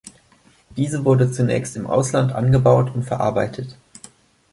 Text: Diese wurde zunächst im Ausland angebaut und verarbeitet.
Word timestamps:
Diese 0.77 1.05
wurde 1.05 1.31
zunächst 1.31 1.75
im 1.75 1.85
Ausland 1.85 2.31
angebaut 2.31 2.91
und 2.95 3.03
verarbeitet. 3.03 3.77